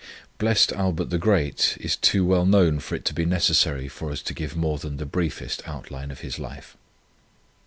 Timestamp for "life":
6.39-6.75